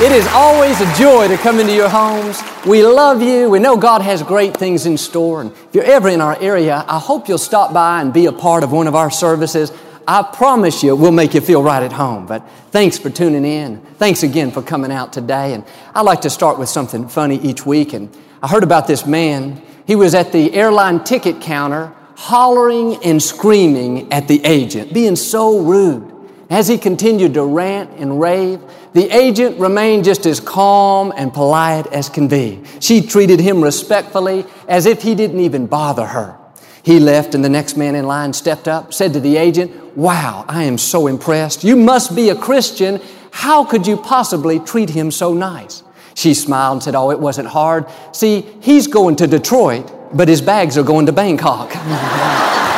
[0.00, 2.40] It is always a joy to come into your homes.
[2.64, 3.50] We love you.
[3.50, 5.40] We know God has great things in store.
[5.40, 8.32] And if you're ever in our area, I hope you'll stop by and be a
[8.32, 9.72] part of one of our services.
[10.06, 12.26] I promise you, we'll make you feel right at home.
[12.26, 13.80] But thanks for tuning in.
[13.96, 15.52] Thanks again for coming out today.
[15.52, 15.64] And
[15.96, 17.92] I like to start with something funny each week.
[17.92, 18.08] And
[18.40, 19.60] I heard about this man.
[19.84, 25.58] He was at the airline ticket counter hollering and screaming at the agent, being so
[25.58, 26.17] rude.
[26.50, 28.60] As he continued to rant and rave,
[28.94, 32.62] the agent remained just as calm and polite as can be.
[32.80, 36.38] She treated him respectfully as if he didn't even bother her.
[36.82, 40.46] He left and the next man in line stepped up, said to the agent, Wow,
[40.48, 41.64] I am so impressed.
[41.64, 43.02] You must be a Christian.
[43.30, 45.82] How could you possibly treat him so nice?
[46.14, 47.84] She smiled and said, Oh, it wasn't hard.
[48.12, 51.72] See, he's going to Detroit, but his bags are going to Bangkok.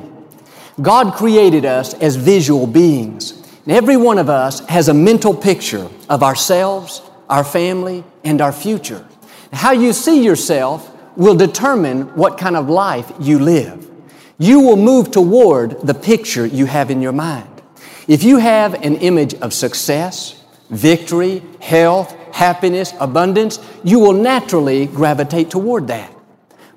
[0.81, 3.33] God created us as visual beings.
[3.65, 8.51] And every one of us has a mental picture of ourselves, our family, and our
[8.51, 9.05] future.
[9.53, 13.89] How you see yourself will determine what kind of life you live.
[14.37, 17.61] You will move toward the picture you have in your mind.
[18.07, 25.51] If you have an image of success, victory, health, happiness, abundance, you will naturally gravitate
[25.51, 26.11] toward that.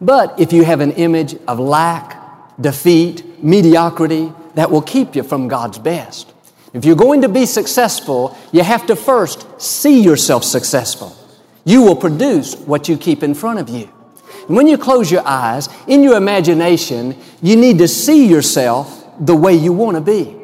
[0.01, 2.21] But if you have an image of lack,
[2.61, 6.33] defeat, mediocrity that will keep you from God's best.
[6.73, 11.17] If you're going to be successful, you have to first see yourself successful.
[11.65, 13.89] You will produce what you keep in front of you.
[14.49, 19.37] And when you close your eyes, in your imagination, you need to see yourself the
[19.37, 20.37] way you want to be.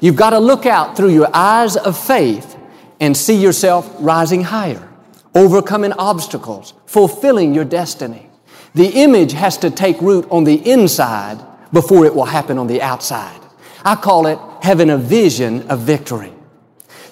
[0.00, 2.56] You've got to look out through your eyes of faith
[3.00, 4.88] and see yourself rising higher,
[5.34, 8.28] overcoming obstacles, fulfilling your destiny.
[8.74, 12.82] The image has to take root on the inside before it will happen on the
[12.82, 13.40] outside.
[13.84, 16.32] I call it having a vision of victory.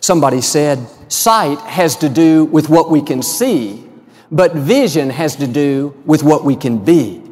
[0.01, 3.85] Somebody said, sight has to do with what we can see,
[4.31, 7.23] but vision has to do with what we can be.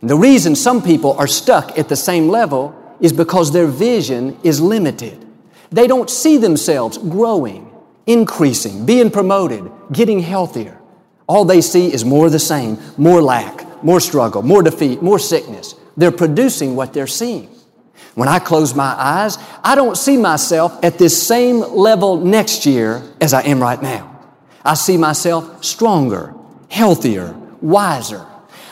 [0.00, 4.38] And the reason some people are stuck at the same level is because their vision
[4.42, 5.24] is limited.
[5.70, 7.72] They don't see themselves growing,
[8.06, 10.78] increasing, being promoted, getting healthier.
[11.26, 15.18] All they see is more of the same, more lack, more struggle, more defeat, more
[15.18, 15.74] sickness.
[15.96, 17.48] They're producing what they're seeing.
[18.14, 23.02] When I close my eyes, I don't see myself at this same level next year
[23.20, 24.08] as I am right now.
[24.64, 26.34] I see myself stronger,
[26.70, 28.26] healthier, wiser.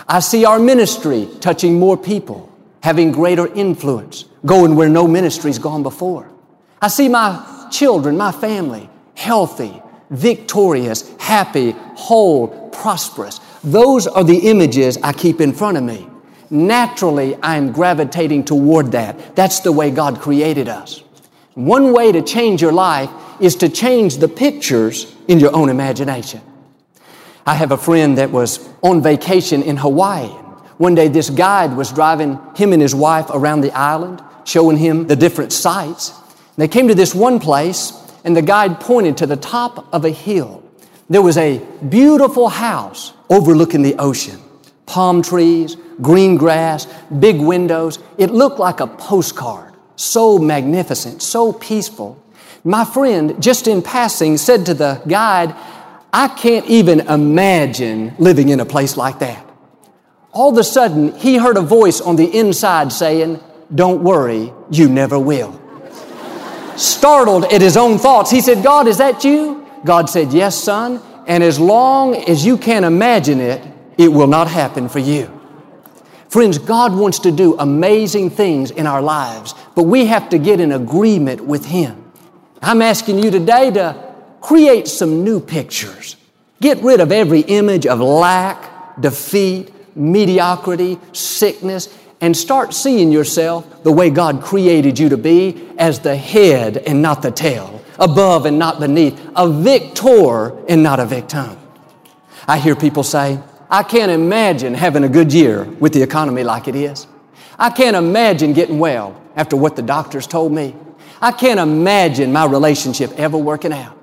[0.07, 5.83] I see our ministry touching more people, having greater influence, going where no ministry's gone
[5.83, 6.29] before.
[6.83, 13.41] I see my children, my family, healthy, victorious, happy, whole, prosperous.
[13.63, 16.10] Those are the images I keep in front of me
[16.51, 19.37] naturally I'm gravitating toward that.
[19.37, 21.03] That's the way God created us.
[21.55, 26.41] One way to change your life is to change the pictures in your own imagination.
[27.47, 30.29] I have a friend that was on vacation in Hawaii.
[30.79, 35.07] One day this guide was driving him and his wife around the island, showing him
[35.07, 36.13] the different sights.
[36.57, 37.93] They came to this one place
[38.25, 40.63] and the guide pointed to the top of a hill.
[41.09, 44.41] There was a beautiful house overlooking the ocean
[44.91, 46.89] palm trees, green grass,
[47.21, 48.01] big windows.
[48.19, 49.73] It looked like a postcard.
[49.95, 52.21] So magnificent, so peaceful.
[52.65, 55.55] My friend, just in passing, said to the guide,
[56.13, 59.47] I can't even imagine living in a place like that.
[60.33, 63.41] All of a sudden, he heard a voice on the inside saying,
[63.73, 65.61] Don't worry, you never will.
[66.77, 69.67] Startled at his own thoughts, he said, God, is that you?
[69.85, 71.01] God said, Yes, son.
[71.29, 73.63] And as long as you can't imagine it,
[73.99, 75.41] it will not happen for you.
[76.29, 80.61] Friends, God wants to do amazing things in our lives, but we have to get
[80.61, 82.05] in agreement with Him.
[82.63, 86.17] I'm asking you today to create some new pictures.
[86.61, 91.89] Get rid of every image of lack, defeat, mediocrity, sickness,
[92.21, 97.01] and start seeing yourself the way God created you to be as the head and
[97.03, 101.57] not the tail, above and not beneath, a victor and not a victim.
[102.47, 106.67] I hear people say, I can't imagine having a good year with the economy like
[106.67, 107.07] it is.
[107.57, 110.75] I can't imagine getting well after what the doctors told me.
[111.23, 113.97] I can't imagine my relationship ever working out.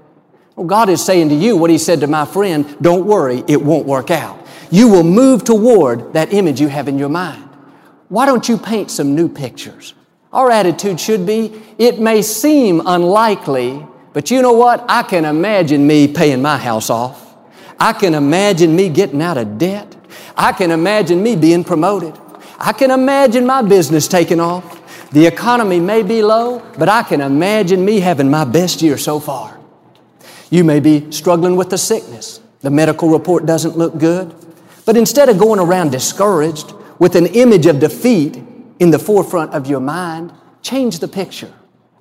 [0.55, 3.61] Well, God is saying to you what He said to my friend, don't worry, it
[3.61, 4.39] won't work out.
[4.71, 7.43] You will move toward that image you have in your mind.
[8.07, 9.93] Why don't you paint some new pictures?
[10.31, 14.85] Our attitude should be, it may seem unlikely, but you know what?
[14.87, 17.26] I can imagine me paying my house off.
[17.79, 19.95] I can imagine me getting out of debt.
[20.35, 22.17] I can imagine me being promoted.
[22.57, 25.09] I can imagine my business taking off.
[25.11, 29.19] The economy may be low, but I can imagine me having my best year so
[29.19, 29.59] far.
[30.49, 32.41] You may be struggling with a sickness.
[32.61, 34.33] The medical report doesn't look good.
[34.85, 38.41] But instead of going around discouraged with an image of defeat
[38.79, 41.53] in the forefront of your mind, change the picture.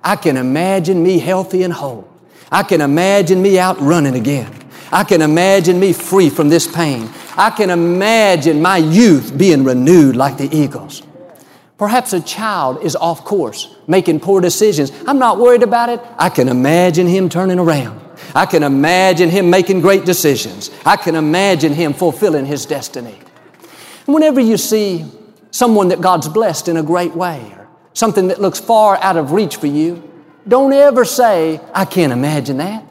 [0.03, 2.07] I can imagine me healthy and whole.
[2.51, 4.53] I can imagine me out running again.
[4.91, 7.09] I can imagine me free from this pain.
[7.35, 11.03] I can imagine my youth being renewed like the eagles.
[11.77, 14.91] Perhaps a child is off course, making poor decisions.
[15.05, 16.01] I'm not worried about it.
[16.17, 18.01] I can imagine him turning around.
[18.33, 20.71] I can imagine him making great decisions.
[20.85, 23.19] I can imagine him fulfilling his destiny.
[24.05, 25.05] Whenever you see
[25.51, 29.31] someone that God's blessed in a great way or something that looks far out of
[29.33, 30.01] reach for you,
[30.47, 32.86] don't ever say, I can't imagine that.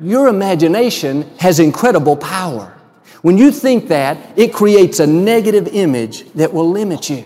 [0.00, 2.78] Your imagination has incredible power.
[3.22, 7.24] When you think that, it creates a negative image that will limit you.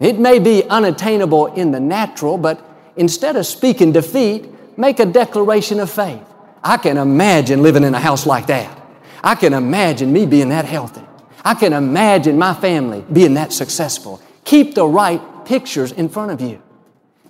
[0.00, 2.64] It may be unattainable in the natural, but
[2.96, 4.48] instead of speaking defeat,
[4.78, 6.22] make a declaration of faith.
[6.64, 8.78] I can imagine living in a house like that.
[9.22, 11.02] I can imagine me being that healthy.
[11.44, 14.20] I can imagine my family being that successful.
[14.44, 16.62] Keep the right pictures in front of you.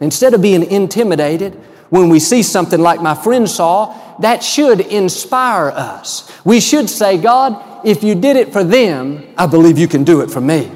[0.00, 1.58] Instead of being intimidated
[1.92, 6.26] when we see something like my friend saw, that should inspire us.
[6.42, 10.22] We should say, God, if you did it for them, I believe you can do
[10.22, 10.72] it for me.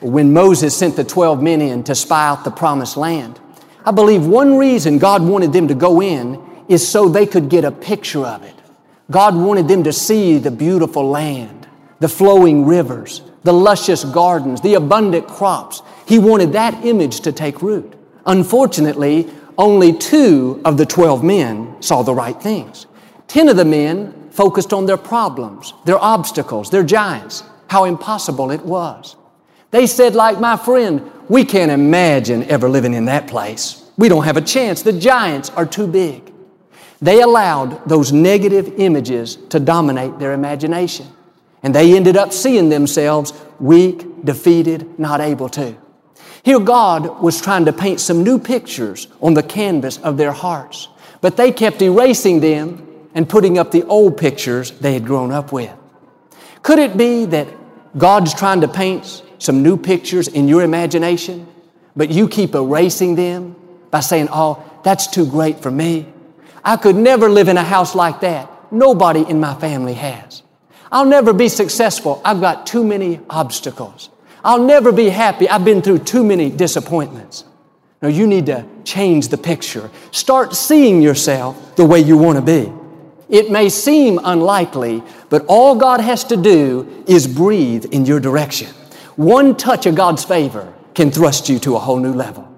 [0.00, 3.38] When Moses sent the 12 men in to spy out the promised land,
[3.86, 7.64] I believe one reason God wanted them to go in is so they could get
[7.64, 8.56] a picture of it.
[9.12, 11.68] God wanted them to see the beautiful land,
[12.00, 15.80] the flowing rivers, the luscious gardens, the abundant crops.
[16.06, 17.94] He wanted that image to take root.
[18.26, 22.86] Unfortunately, only two of the 12 men saw the right things.
[23.26, 28.62] Ten of the men focused on their problems, their obstacles, their giants, how impossible it
[28.64, 29.16] was.
[29.72, 33.84] They said, like my friend, we can't imagine ever living in that place.
[33.98, 34.82] We don't have a chance.
[34.82, 36.32] The giants are too big.
[37.02, 41.06] They allowed those negative images to dominate their imagination.
[41.62, 45.76] And they ended up seeing themselves weak, defeated, not able to.
[46.42, 50.88] Here, God was trying to paint some new pictures on the canvas of their hearts,
[51.20, 55.52] but they kept erasing them and putting up the old pictures they had grown up
[55.52, 55.72] with.
[56.62, 57.48] Could it be that
[57.96, 61.46] God's trying to paint some new pictures in your imagination,
[61.96, 63.56] but you keep erasing them
[63.90, 66.06] by saying, Oh, that's too great for me.
[66.64, 68.50] I could never live in a house like that.
[68.72, 70.42] Nobody in my family has.
[70.90, 72.20] I'll never be successful.
[72.24, 74.10] I've got too many obstacles.
[74.48, 75.46] I'll never be happy.
[75.46, 77.44] I've been through too many disappointments.
[78.00, 79.90] No, you need to change the picture.
[80.10, 82.72] Start seeing yourself the way you want to be.
[83.28, 88.68] It may seem unlikely, but all God has to do is breathe in your direction.
[89.16, 92.48] One touch of God's favor can thrust you to a whole new level.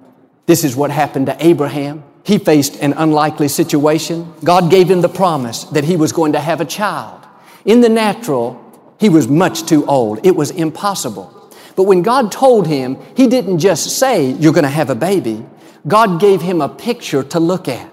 [0.46, 2.04] This is what happened to Abraham.
[2.22, 4.32] He faced an unlikely situation.
[4.44, 7.26] God gave him the promise that he was going to have a child.
[7.64, 8.64] In the natural,
[9.00, 10.24] he was much too old.
[10.24, 11.38] It was impossible.
[11.76, 15.44] But when God told him, He didn't just say, You're going to have a baby.
[15.86, 17.90] God gave him a picture to look at.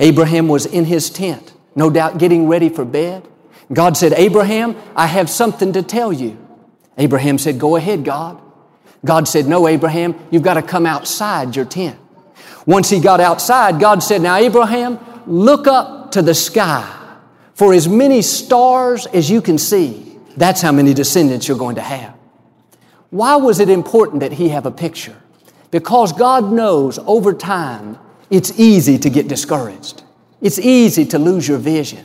[0.00, 3.26] Abraham was in his tent, no doubt getting ready for bed.
[3.72, 6.38] God said, Abraham, I have something to tell you.
[6.98, 8.40] Abraham said, Go ahead, God.
[9.04, 11.98] God said, No, Abraham, you've got to come outside your tent.
[12.66, 17.00] Once he got outside, God said, Now, Abraham, look up to the sky.
[17.54, 21.82] For as many stars as you can see, that's how many descendants you're going to
[21.82, 22.13] have.
[23.14, 25.16] Why was it important that he have a picture?
[25.70, 27.96] Because God knows over time
[28.28, 30.02] it's easy to get discouraged.
[30.40, 32.04] It's easy to lose your vision.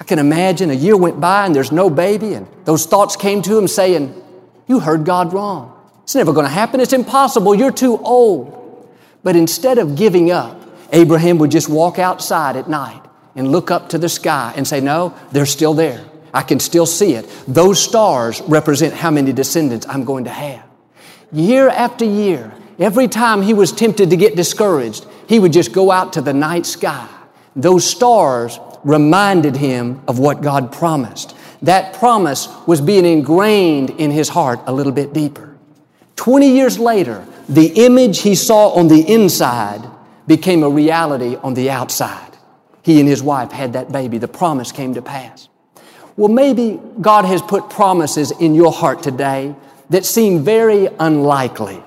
[0.00, 3.42] I can imagine a year went by and there's no baby, and those thoughts came
[3.42, 4.14] to him saying,
[4.66, 5.78] You heard God wrong.
[6.04, 6.80] It's never going to happen.
[6.80, 7.54] It's impossible.
[7.54, 8.88] You're too old.
[9.22, 10.58] But instead of giving up,
[10.94, 13.02] Abraham would just walk outside at night
[13.36, 16.02] and look up to the sky and say, No, they're still there.
[16.34, 17.28] I can still see it.
[17.46, 20.64] Those stars represent how many descendants I'm going to have.
[21.32, 25.90] Year after year, every time he was tempted to get discouraged, he would just go
[25.90, 27.08] out to the night sky.
[27.54, 31.36] Those stars reminded him of what God promised.
[31.62, 35.56] That promise was being ingrained in his heart a little bit deeper.
[36.16, 39.88] 20 years later, the image he saw on the inside
[40.26, 42.36] became a reality on the outside.
[42.82, 44.18] He and his wife had that baby.
[44.18, 45.48] The promise came to pass.
[46.16, 49.54] Well, maybe God has put promises in your heart today
[49.90, 51.82] that seem very unlikely.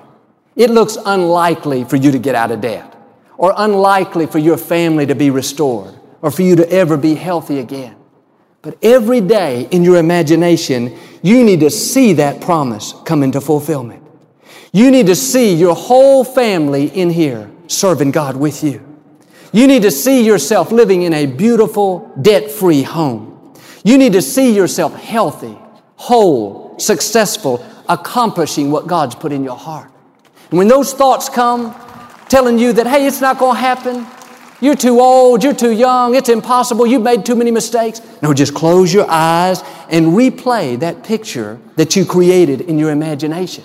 [0.56, 2.96] It looks unlikely for you to get out of debt,
[3.36, 7.58] or unlikely for your family to be restored, or for you to ever be healthy
[7.58, 7.94] again.
[8.62, 14.02] But every day in your imagination, you need to see that promise come into fulfillment.
[14.72, 18.82] You need to see your whole family in here serving God with you.
[19.52, 23.35] You need to see yourself living in a beautiful, debt free home.
[23.86, 25.56] You need to see yourself healthy,
[25.94, 29.92] whole, successful, accomplishing what God's put in your heart.
[30.50, 31.72] And when those thoughts come
[32.28, 34.04] telling you that, hey, it's not going to happen,
[34.60, 38.00] you're too old, you're too young, it's impossible, you've made too many mistakes.
[38.22, 43.62] No, just close your eyes and replay that picture that you created in your imagination.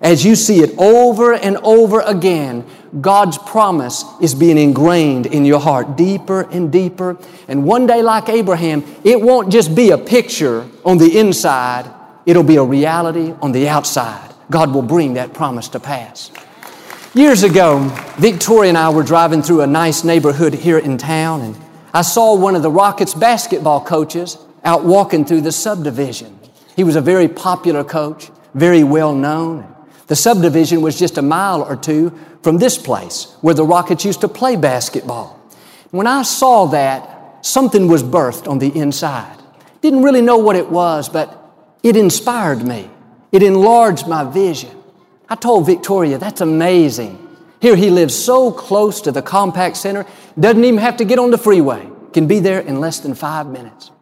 [0.00, 2.64] As you see it over and over again,
[3.00, 7.18] God's promise is being ingrained in your heart deeper and deeper.
[7.48, 11.90] And one day, like Abraham, it won't just be a picture on the inside,
[12.24, 14.34] it'll be a reality on the outside.
[14.50, 16.30] God will bring that promise to pass.
[17.14, 17.88] Years ago,
[18.18, 21.56] Victoria and I were driving through a nice neighborhood here in town, and
[21.92, 26.38] I saw one of the Rockets basketball coaches out walking through the subdivision.
[26.74, 29.69] He was a very popular coach, very well known.
[30.10, 32.10] The subdivision was just a mile or two
[32.42, 35.38] from this place where the Rockets used to play basketball.
[35.92, 39.38] When I saw that, something was birthed on the inside.
[39.82, 42.90] Didn't really know what it was, but it inspired me.
[43.30, 44.72] It enlarged my vision.
[45.28, 47.16] I told Victoria, that's amazing.
[47.60, 51.30] Here he lives so close to the Compaq Center, doesn't even have to get on
[51.30, 53.92] the freeway, can be there in less than five minutes.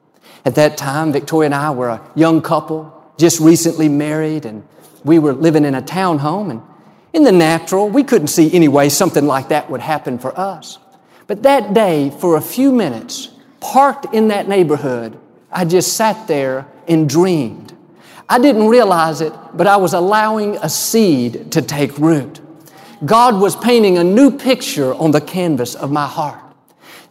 [0.46, 4.66] At that time, Victoria and I were a young couple, just recently married, and
[5.08, 6.62] we were living in a townhome, and
[7.12, 10.78] in the natural, we couldn't see any way something like that would happen for us.
[11.26, 15.18] But that day, for a few minutes, parked in that neighborhood,
[15.50, 17.74] I just sat there and dreamed.
[18.28, 22.40] I didn't realize it, but I was allowing a seed to take root.
[23.04, 26.42] God was painting a new picture on the canvas of my heart.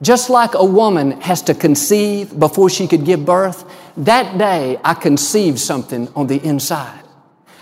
[0.02, 3.66] Just like a woman has to conceive before she could give birth,
[3.98, 7.04] that day I conceived something on the inside.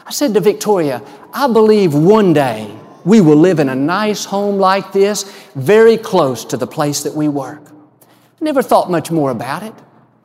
[0.05, 1.01] I said to Victoria,
[1.33, 5.23] I believe one day we will live in a nice home like this,
[5.55, 7.61] very close to the place that we work.
[7.65, 9.73] I never thought much more about it.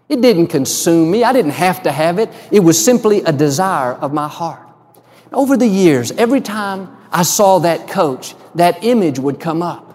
[0.09, 1.25] It didn't consume me.
[1.25, 2.31] I didn't have to have it.
[2.51, 4.67] It was simply a desire of my heart.
[5.33, 9.87] Over the years, every time I saw that coach, that image would come up.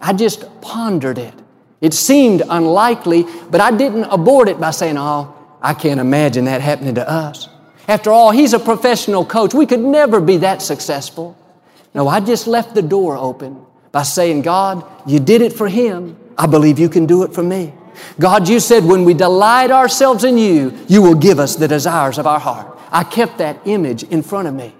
[0.00, 1.34] I just pondered it.
[1.80, 6.60] It seemed unlikely, but I didn't abort it by saying, Oh, I can't imagine that
[6.60, 7.48] happening to us.
[7.86, 9.52] After all, he's a professional coach.
[9.54, 11.36] We could never be that successful.
[11.94, 16.16] No, I just left the door open by saying, God, you did it for him.
[16.36, 17.72] I believe you can do it for me.
[18.18, 22.18] God, you said when we delight ourselves in you, you will give us the desires
[22.18, 22.76] of our heart.
[22.90, 24.74] I kept that image in front of me.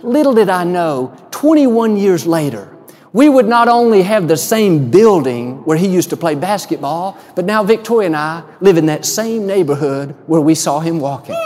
[0.00, 2.76] Little did I know, 21 years later,
[3.12, 7.44] we would not only have the same building where he used to play basketball, but
[7.44, 11.36] now Victoria and I live in that same neighborhood where we saw him walking.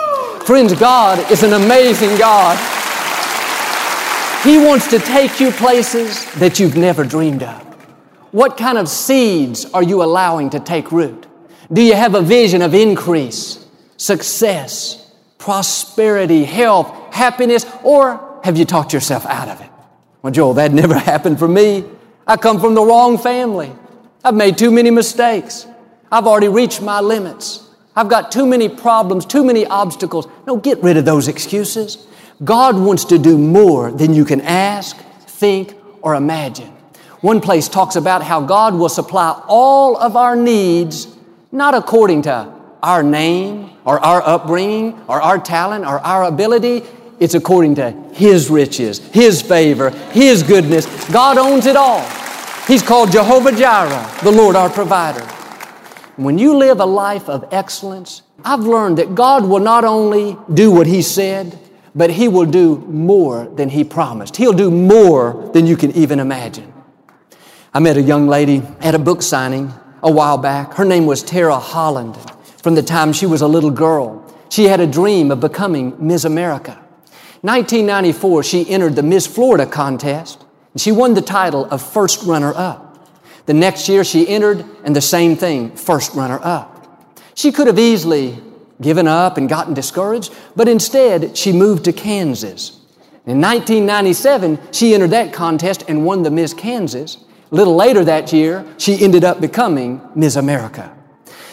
[0.46, 2.56] Friends, God is an amazing God.
[4.44, 7.60] He wants to take you places that you've never dreamed of.
[8.30, 11.26] What kind of seeds are you allowing to take root?
[11.72, 18.92] Do you have a vision of increase, success, prosperity, health, happiness, or have you talked
[18.92, 19.70] yourself out of it?
[20.22, 21.82] Well, Joel, that never happened for me.
[22.24, 23.72] I come from the wrong family.
[24.22, 25.66] I've made too many mistakes.
[26.12, 27.65] I've already reached my limits.
[27.96, 30.28] I've got too many problems, too many obstacles.
[30.46, 32.06] No, get rid of those excuses.
[32.44, 36.70] God wants to do more than you can ask, think, or imagine.
[37.22, 41.08] One place talks about how God will supply all of our needs,
[41.50, 46.82] not according to our name or our upbringing or our talent or our ability.
[47.18, 50.86] It's according to His riches, His favor, His goodness.
[51.10, 52.06] God owns it all.
[52.66, 55.26] He's called Jehovah Jireh, the Lord our provider.
[56.16, 60.70] When you live a life of excellence, I've learned that God will not only do
[60.70, 61.58] what He said,
[61.94, 64.36] but He will do more than He promised.
[64.36, 66.72] He'll do more than you can even imagine.
[67.74, 70.74] I met a young lady at a book signing a while back.
[70.74, 72.16] Her name was Tara Holland.
[72.62, 74.24] from the time she was a little girl.
[74.48, 76.72] She had a dream of becoming Miss America.
[77.42, 82.52] 1994, she entered the Miss Florida contest and she won the title of first runner
[82.56, 82.85] up.
[83.46, 87.20] The next year she entered and the same thing, first runner up.
[87.34, 88.38] She could have easily
[88.80, 92.80] given up and gotten discouraged, but instead she moved to Kansas.
[93.26, 97.16] In 1997, she entered that contest and won the Miss Kansas.
[97.50, 100.96] A little later that year, she ended up becoming Miss America.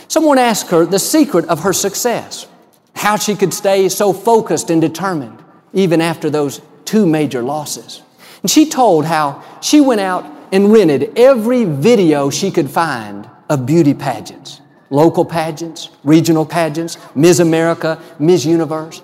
[0.08, 2.48] Someone asked her the secret of her success,
[2.96, 8.02] how she could stay so focused and determined even after those two major losses.
[8.42, 13.66] And she told how she went out and rented every video she could find of
[13.66, 19.02] beauty pageants, local pageants, regional pageants, Miss America, Miss Universe.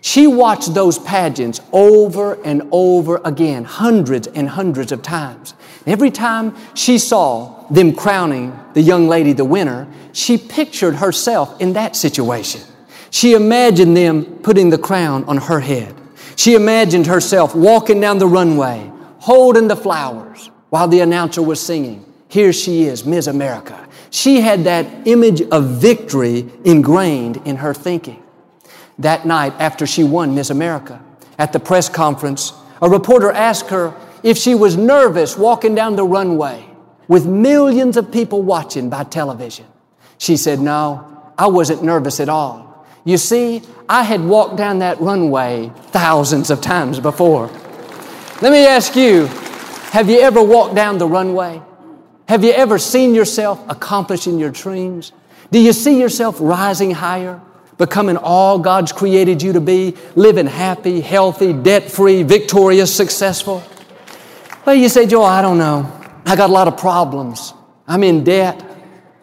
[0.00, 5.54] She watched those pageants over and over again, hundreds and hundreds of times.
[5.86, 11.72] Every time she saw them crowning the young lady the winner, she pictured herself in
[11.72, 12.60] that situation.
[13.10, 15.96] She imagined them putting the crown on her head.
[16.36, 22.02] She imagined herself walking down the runway, holding the flowers while the announcer was singing.
[22.28, 23.86] Here she is, Miss America.
[24.08, 28.22] She had that image of victory ingrained in her thinking.
[28.98, 31.04] That night, after she won Miss America,
[31.38, 36.06] at the press conference, a reporter asked her if she was nervous walking down the
[36.06, 36.64] runway
[37.06, 39.66] with millions of people watching by television.
[40.16, 42.86] She said, No, I wasn't nervous at all.
[43.04, 43.60] You see,
[43.90, 47.48] I had walked down that runway thousands of times before.
[48.40, 49.28] Let me ask you
[49.92, 51.60] have you ever walked down the runway?
[52.26, 55.12] Have you ever seen yourself accomplishing your dreams?
[55.50, 57.42] Do you see yourself rising higher,
[57.76, 63.62] becoming all God's created you to be, living happy, healthy, debt free, victorious, successful?
[64.64, 65.92] Well, you say, Joel, I don't know.
[66.24, 67.52] I got a lot of problems.
[67.86, 68.64] I'm in debt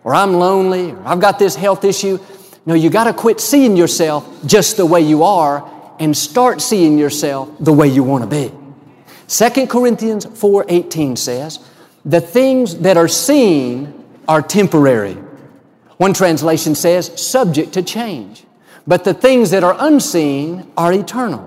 [0.03, 2.19] or I'm lonely, or I've got this health issue.
[2.67, 6.99] No, you got to quit seeing yourself just the way you are and start seeing
[6.99, 8.58] yourself the way you want to be.
[9.29, 11.59] 2 Corinthians 4:18 says,
[12.03, 13.93] "The things that are seen
[14.27, 15.17] are temporary."
[15.97, 18.45] One translation says, "subject to change."
[18.87, 21.43] But the things that are unseen are eternal.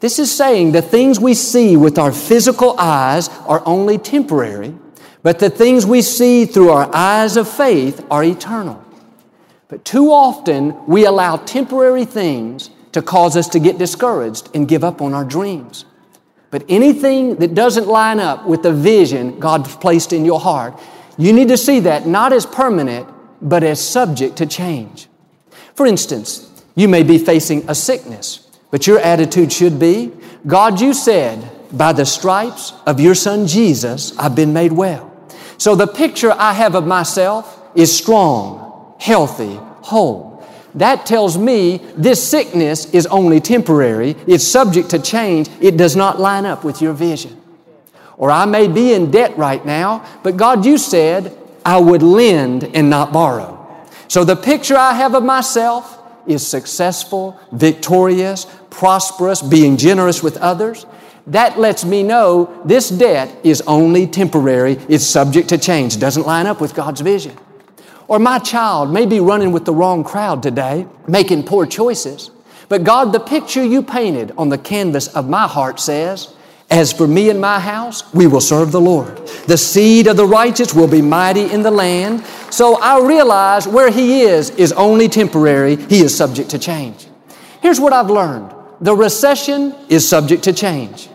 [0.00, 4.74] This is saying the things we see with our physical eyes are only temporary,
[5.22, 8.76] but the things we see through our eyes of faith are eternal.
[9.68, 14.84] But too often we allow temporary things to cause us to get discouraged and give
[14.84, 15.86] up on our dreams.
[16.50, 20.78] But anything that doesn't line up with the vision God's placed in your heart,
[21.16, 23.08] you need to see that not as permanent,
[23.40, 25.08] but as subject to change.
[25.74, 30.12] For instance, you may be facing a sickness, but your attitude should be
[30.46, 35.10] God, you said, by the stripes of your son Jesus, I've been made well.
[35.58, 40.29] So the picture I have of myself is strong, healthy, whole.
[40.74, 44.16] That tells me this sickness is only temporary.
[44.26, 45.48] It's subject to change.
[45.60, 47.40] It does not line up with your vision.
[48.16, 52.64] Or I may be in debt right now, but God, you said I would lend
[52.64, 53.56] and not borrow.
[54.08, 60.84] So the picture I have of myself is successful, victorious, prosperous, being generous with others
[61.26, 66.46] that lets me know this debt is only temporary, it's subject to change, doesn't line
[66.46, 67.36] up with God's vision.
[68.10, 72.32] Or my child may be running with the wrong crowd today, making poor choices.
[72.68, 76.34] But God, the picture you painted on the canvas of my heart says,
[76.70, 79.16] As for me and my house, we will serve the Lord.
[79.46, 82.24] The seed of the righteous will be mighty in the land.
[82.50, 87.06] So I realize where He is is only temporary, He is subject to change.
[87.62, 91.08] Here's what I've learned the recession is subject to change.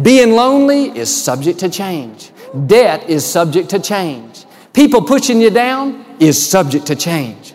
[0.00, 2.30] Being lonely is subject to change.
[2.66, 4.46] Debt is subject to change.
[4.72, 7.54] People pushing you down is subject to change.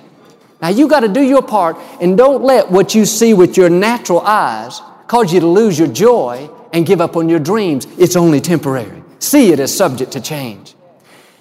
[0.62, 3.70] Now you got to do your part and don't let what you see with your
[3.70, 7.86] natural eyes cause you to lose your joy and give up on your dreams.
[7.98, 9.04] It's only temporary.
[9.20, 10.76] See it as subject to change.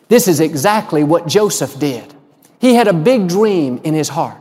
[0.08, 2.12] This is exactly what Joseph did.
[2.60, 4.38] He had a big dream in his heart.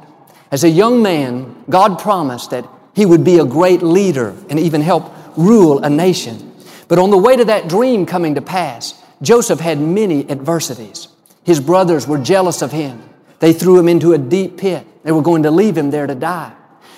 [0.51, 4.81] As a young man, God promised that he would be a great leader and even
[4.81, 6.53] help rule a nation.
[6.87, 11.07] But on the way to that dream coming to pass, Joseph had many adversities.
[11.43, 13.01] His brothers were jealous of him.
[13.39, 14.86] They threw him into a deep pit.
[15.04, 16.54] They were going to leave him there to die.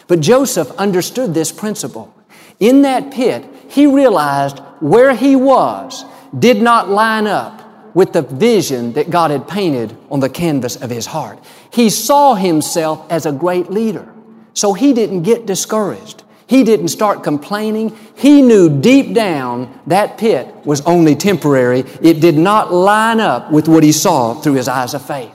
[0.08, 2.14] But Joseph understood this principle.
[2.60, 6.06] In that pit, he realized where he was
[6.38, 7.62] did not line up
[7.96, 11.40] with the vision that God had painted on the canvas of his heart.
[11.72, 14.12] He saw himself as a great leader.
[14.54, 16.23] So he didn't get discouraged.
[16.48, 17.98] He didn't start complaining.
[18.16, 21.80] He knew deep down that pit was only temporary.
[22.02, 25.32] It did not line up with what he saw through his eyes of faith.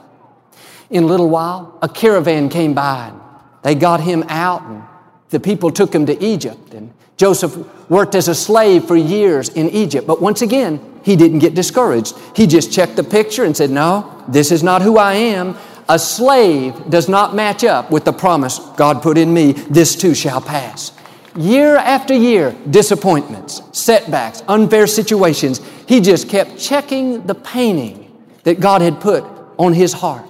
[0.91, 3.09] In a little while, a caravan came by.
[3.09, 3.21] And
[3.63, 4.83] they got him out, and
[5.31, 6.75] the people took him to Egypt.
[6.75, 7.57] And Joseph
[7.91, 10.07] worked as a slave for years in Egypt.
[10.07, 12.15] But once again, he didn't get discouraged.
[12.35, 15.57] He just checked the picture and said, No, this is not who I am.
[15.89, 19.53] A slave does not match up with the promise God put in me.
[19.53, 20.93] This too shall pass.
[21.39, 25.61] Year after year, disappointments, setbacks, unfair situations.
[25.87, 28.11] He just kept checking the painting
[28.43, 29.23] that God had put
[29.57, 30.27] on his heart.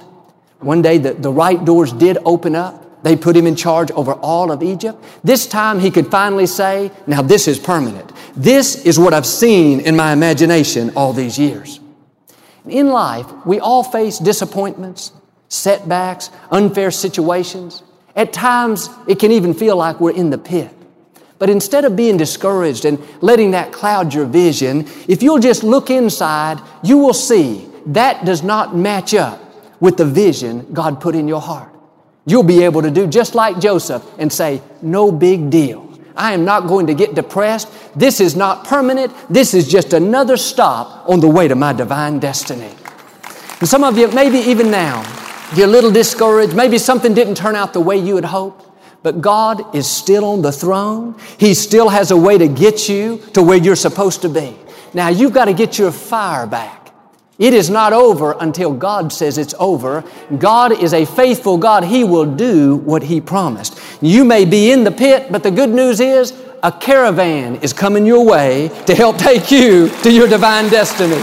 [0.59, 3.03] One day, the, the right doors did open up.
[3.03, 5.03] They put him in charge over all of Egypt.
[5.25, 8.13] This time, he could finally say, Now, this is permanent.
[8.37, 11.81] This is what I've seen in my imagination all these years.
[12.67, 15.13] In life, we all face disappointments,
[15.49, 17.83] setbacks, unfair situations.
[18.15, 20.75] At times, it can even feel like we're in the pit.
[21.39, 25.91] But instead of being discouraged and letting that cloud your vision, if you'll just look
[25.91, 29.41] inside, you will see that does not match up
[29.81, 31.73] with the vision God put in your heart.
[32.27, 35.87] You'll be able to do just like Joseph and say, no big deal.
[36.15, 37.69] I am not going to get depressed.
[37.95, 39.15] This is not permanent.
[39.31, 42.75] This is just another stop on the way to my divine destiny.
[43.61, 45.05] And some of you, maybe even now,
[45.55, 46.55] you're a little discouraged.
[46.55, 48.68] Maybe something didn't turn out the way you had hoped.
[49.03, 51.15] But God is still on the throne.
[51.39, 54.57] He still has a way to get you to where you're supposed to be.
[54.95, 56.93] Now you've got to get your fire back.
[57.39, 60.03] It is not over until God says it's over.
[60.39, 61.85] God is a faithful God.
[61.85, 63.79] He will do what He promised.
[64.01, 66.33] You may be in the pit, but the good news is
[66.65, 71.23] a caravan is coming your way to help take you to your divine destiny.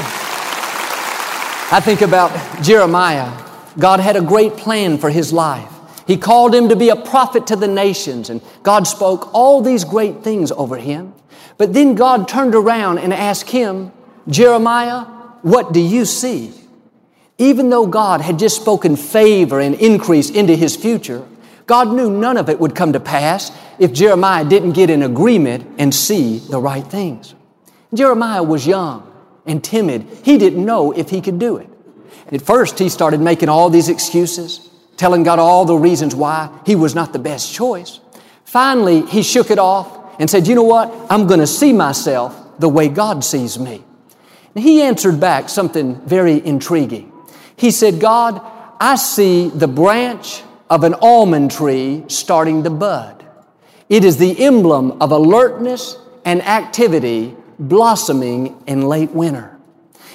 [1.72, 2.32] I think about
[2.64, 3.44] Jeremiah.
[3.78, 5.75] God had a great plan for his life.
[6.06, 9.84] He called him to be a prophet to the nations, and God spoke all these
[9.84, 11.14] great things over him.
[11.58, 13.92] But then God turned around and asked him,
[14.28, 15.06] Jeremiah,
[15.42, 16.54] what do you see?
[17.38, 21.26] Even though God had just spoken favor and increase into his future,
[21.66, 25.68] God knew none of it would come to pass if Jeremiah didn't get in agreement
[25.80, 27.34] and see the right things.
[27.94, 29.12] Jeremiah was young
[29.46, 30.06] and timid.
[30.24, 31.70] He didn't know if he could do it.
[32.32, 36.76] At first, he started making all these excuses telling God all the reasons why he
[36.76, 38.00] was not the best choice.
[38.44, 40.94] Finally, he shook it off and said, You know what?
[41.10, 43.84] I'm going to see myself the way God sees me.
[44.54, 47.12] And he answered back something very intriguing.
[47.58, 48.42] He said, God,
[48.80, 53.26] I see the branch of an almond tree starting to bud.
[53.90, 59.58] It is the emblem of alertness and activity blossoming in late winter.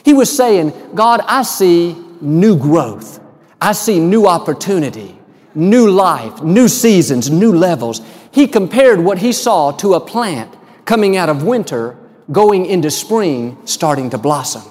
[0.05, 3.20] He was saying, God, I see new growth.
[3.61, 5.19] I see new opportunity,
[5.55, 8.01] new life, new seasons, new levels.
[8.33, 11.97] He compared what he saw to a plant coming out of winter,
[12.33, 14.63] going into spring, starting to blossom.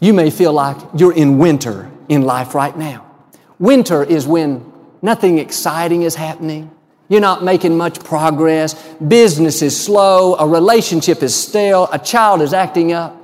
[0.00, 3.10] You may feel like you're in winter in life right now.
[3.58, 6.70] Winter is when nothing exciting is happening.
[7.08, 8.74] You're not making much progress.
[8.94, 10.36] Business is slow.
[10.36, 11.88] A relationship is stale.
[11.92, 13.16] A child is acting up.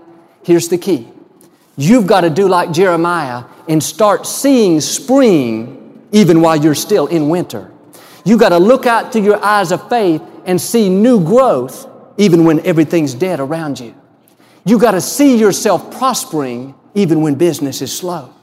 [0.44, 1.08] Here's the key.
[1.80, 7.30] You've got to do like Jeremiah and start seeing spring even while you're still in
[7.30, 7.72] winter.
[8.22, 11.88] You've got to look out through your eyes of faith and see new growth
[12.18, 13.94] even when everything's dead around you.
[14.66, 18.34] You've got to see yourself prospering even when business is slow.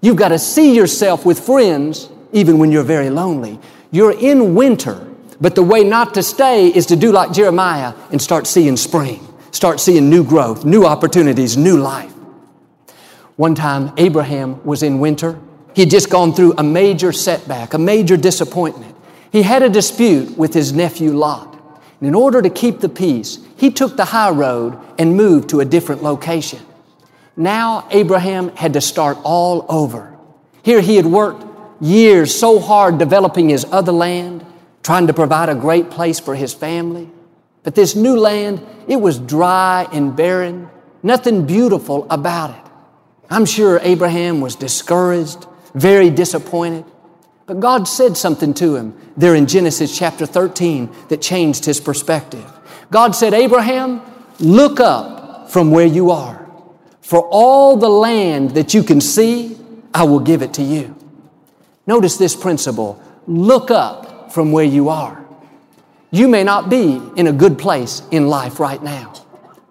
[0.00, 3.60] You've got to see yourself with friends even when you're very lonely.
[3.90, 5.06] You're in winter,
[5.42, 9.20] but the way not to stay is to do like Jeremiah and start seeing spring,
[9.50, 12.14] start seeing new growth, new opportunities, new life.
[13.38, 15.38] One time, Abraham was in winter.
[15.72, 18.96] He had just gone through a major setback, a major disappointment.
[19.30, 21.54] He had a dispute with his nephew Lot.
[22.00, 25.60] And in order to keep the peace, he took the high road and moved to
[25.60, 26.58] a different location.
[27.36, 30.18] Now, Abraham had to start all over.
[30.64, 31.46] Here he had worked
[31.80, 34.44] years so hard developing his other land,
[34.82, 37.08] trying to provide a great place for his family.
[37.62, 40.68] But this new land, it was dry and barren,
[41.04, 42.67] nothing beautiful about it.
[43.30, 46.84] I'm sure Abraham was discouraged, very disappointed.
[47.46, 52.44] But God said something to him there in Genesis chapter 13 that changed his perspective.
[52.90, 54.02] God said, Abraham,
[54.38, 56.46] look up from where you are.
[57.00, 59.56] For all the land that you can see,
[59.94, 60.94] I will give it to you.
[61.86, 63.02] Notice this principle.
[63.26, 65.24] Look up from where you are.
[66.10, 69.14] You may not be in a good place in life right now.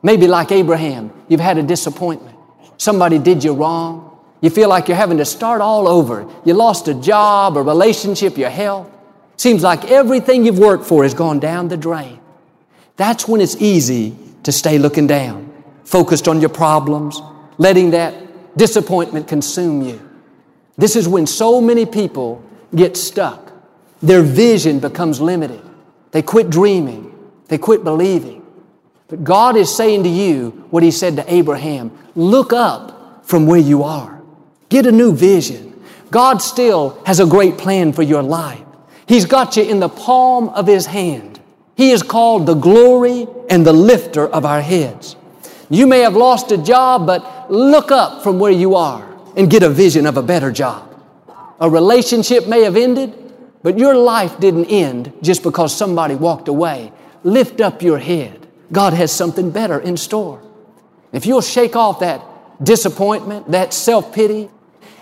[0.03, 2.36] Maybe like Abraham, you've had a disappointment.
[2.77, 4.17] Somebody did you wrong.
[4.41, 6.31] You feel like you're having to start all over.
[6.45, 8.89] You lost a job, a relationship, your health.
[9.35, 12.19] Seems like everything you've worked for has gone down the drain.
[12.95, 15.51] That's when it's easy to stay looking down,
[15.83, 17.21] focused on your problems,
[17.57, 20.01] letting that disappointment consume you.
[20.77, 22.43] This is when so many people
[22.75, 23.51] get stuck.
[24.01, 25.61] Their vision becomes limited.
[26.11, 27.13] They quit dreaming.
[27.47, 28.36] They quit believing.
[29.07, 33.59] But God is saying to you what He said to Abraham look up from where
[33.59, 34.21] you are,
[34.69, 35.79] get a new vision.
[36.11, 38.63] God still has a great plan for your life.
[39.07, 41.39] He's got you in the palm of His hand.
[41.75, 45.15] He is called the glory and the lifter of our heads.
[45.69, 49.63] You may have lost a job, but look up from where you are and get
[49.63, 50.83] a vision of a better job.
[51.59, 53.13] A relationship may have ended,
[53.63, 56.91] but your life didn't end just because somebody walked away.
[57.23, 58.46] Lift up your head.
[58.71, 60.41] God has something better in store.
[61.11, 62.21] If you'll shake off that
[62.63, 64.49] disappointment, that self pity,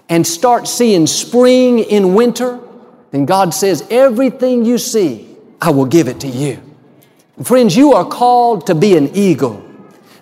[0.09, 2.59] and start seeing spring in winter,
[3.11, 6.61] then God says, Everything you see, I will give it to you.
[7.43, 9.55] Friends, you are called to be an eagle.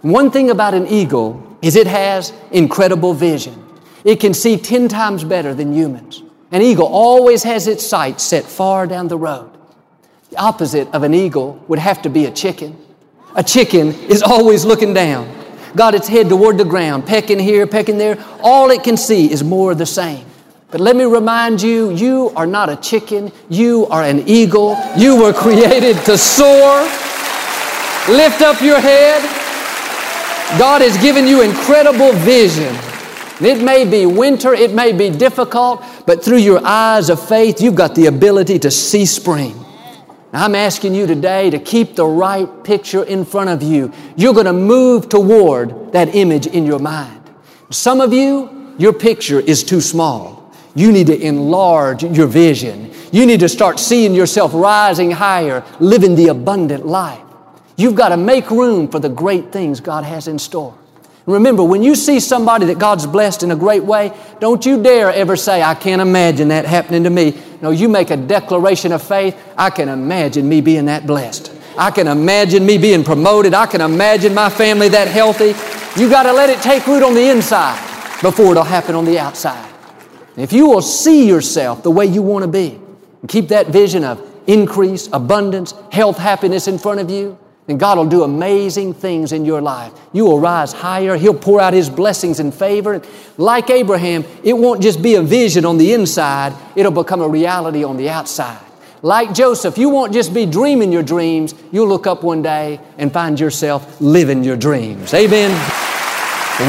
[0.01, 3.59] One thing about an eagle is it has incredible vision.
[4.03, 6.23] It can see 10 times better than humans.
[6.51, 9.49] An eagle always has its sights set far down the road.
[10.29, 12.77] The opposite of an eagle would have to be a chicken.
[13.35, 15.27] A chicken is always looking down,
[15.75, 18.23] got its head toward the ground, pecking here, pecking there.
[18.41, 20.25] All it can see is more of the same.
[20.69, 24.77] But let me remind you, you are not a chicken, you are an eagle.
[24.97, 26.81] You were created to soar.
[28.09, 29.21] Lift up your head.
[30.59, 32.75] God has given you incredible vision.
[33.39, 37.75] It may be winter, it may be difficult, but through your eyes of faith, you've
[37.75, 39.62] got the ability to see spring.
[40.33, 43.93] I'm asking you today to keep the right picture in front of you.
[44.15, 47.21] You're going to move toward that image in your mind.
[47.69, 50.51] Some of you, your picture is too small.
[50.75, 52.91] You need to enlarge your vision.
[53.11, 57.21] You need to start seeing yourself rising higher, living the abundant life.
[57.75, 60.75] You've got to make room for the great things God has in store.
[61.25, 65.11] Remember, when you see somebody that God's blessed in a great way, don't you dare
[65.11, 67.39] ever say, I can't imagine that happening to me.
[67.63, 69.41] No, you make a declaration of faith.
[69.57, 71.49] I can imagine me being that blessed.
[71.77, 73.53] I can imagine me being promoted.
[73.53, 75.55] I can imagine my family that healthy.
[75.97, 77.79] You got to let it take root on the inside
[78.21, 79.73] before it'll happen on the outside.
[80.35, 82.81] If you will see yourself the way you want to be
[83.21, 87.97] and keep that vision of increase, abundance, health, happiness in front of you, then God
[87.97, 89.93] will do amazing things in your life.
[90.11, 91.15] You will rise higher.
[91.15, 93.01] He'll pour out His blessings and favor.
[93.37, 97.83] Like Abraham, it won't just be a vision on the inside, it'll become a reality
[97.83, 98.59] on the outside.
[99.01, 103.11] Like Joseph, you won't just be dreaming your dreams, you'll look up one day and
[103.11, 105.13] find yourself living your dreams.
[105.13, 105.51] Amen.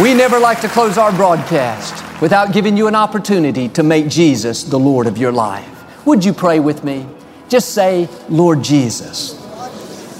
[0.03, 4.65] We never like to close our broadcast without giving you an opportunity to make Jesus
[4.65, 6.07] the Lord of your life.
[6.07, 7.07] Would you pray with me?
[7.49, 9.44] Just say, Lord Jesus.